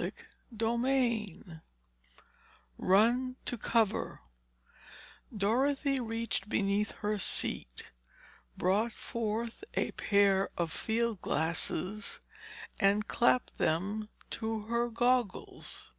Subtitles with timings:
[0.00, 0.24] Chapter
[1.44, 1.60] XV
[2.78, 4.20] RUN TO COVER
[5.36, 7.86] Dorothy reached beneath her seat,
[8.56, 12.20] brought forth a pair of field glasses
[12.78, 15.90] and clapped them to her goggles.